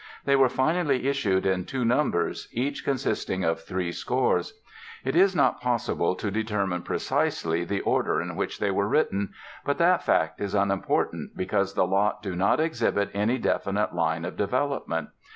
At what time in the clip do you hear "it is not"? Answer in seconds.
5.05-5.61